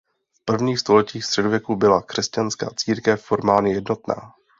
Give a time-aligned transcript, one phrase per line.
[0.33, 4.33] V prvních stoletích středověku byla křesťanská církev formálně jednotná.